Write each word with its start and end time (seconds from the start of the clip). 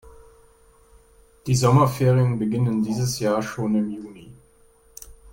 Die 1.45 1.53
Sommerferien 1.53 2.39
beginnen 2.39 2.81
dieses 2.81 3.19
Jahr 3.19 3.43
schon 3.43 3.75
im 3.75 3.91
Juni. 3.91 4.33